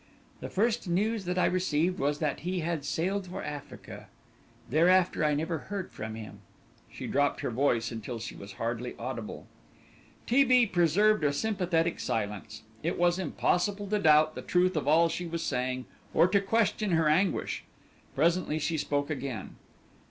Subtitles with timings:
[0.39, 4.07] The first news that I received was that he had sailed for Africa;
[4.67, 6.39] thereafter I never heard from him."
[6.91, 9.45] She dropped her voice until she was hardly audible.
[10.25, 10.43] T.
[10.43, 10.65] B.
[10.65, 12.63] preserved a sympathetic silence.
[12.81, 16.93] It was impossible to doubt the truth of all she was saying, or to question
[16.93, 17.63] her anguish.
[18.15, 19.55] Presently she spoke again.